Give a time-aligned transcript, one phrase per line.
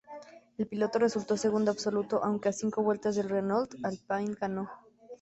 [0.57, 4.71] El piloto resultó segundo absoluto, aunque a cinco vueltas del Renault Alpine ganador.